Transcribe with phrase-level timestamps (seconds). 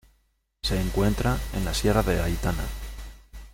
[0.63, 2.63] Se encuentra en la sierra de Aitana.